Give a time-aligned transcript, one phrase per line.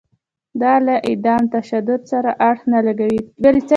[0.61, 3.21] دا له عدم تشدد سره اړخ نه لګوي.